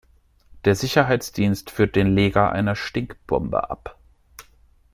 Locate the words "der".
0.65-0.73